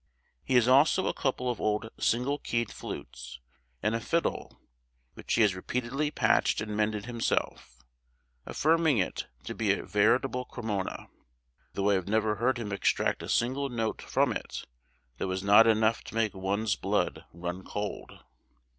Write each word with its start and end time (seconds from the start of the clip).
He 0.43 0.55
has 0.55 0.67
also 0.67 1.05
a 1.05 1.13
couple 1.13 1.47
of 1.51 1.61
old 1.61 1.87
single 1.99 2.39
keyed 2.39 2.71
flutes, 2.71 3.39
and 3.83 3.93
a 3.93 3.99
fiddle, 3.99 4.59
which 5.13 5.35
he 5.35 5.43
has 5.43 5.53
repeatedly 5.53 6.09
patched 6.09 6.59
and 6.59 6.75
mended 6.75 7.05
himself, 7.05 7.83
affirming 8.47 8.97
it 8.97 9.27
to 9.43 9.53
be 9.53 9.71
a 9.71 9.85
veritable 9.85 10.43
Cremona: 10.45 11.05
though 11.73 11.91
I 11.91 11.93
have 11.93 12.07
never 12.07 12.37
heard 12.37 12.57
him 12.57 12.71
extract 12.71 13.21
a 13.21 13.29
single 13.29 13.69
note 13.69 14.01
from 14.01 14.31
it 14.33 14.65
that 15.19 15.27
was 15.27 15.43
not 15.43 15.67
enough 15.67 16.03
to 16.05 16.15
make 16.15 16.33
one's 16.33 16.75
blood 16.75 17.23
run 17.31 17.63
cold. 17.63 18.21